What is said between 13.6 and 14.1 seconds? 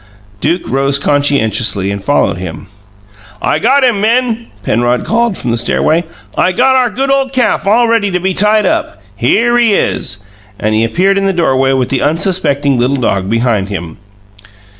him.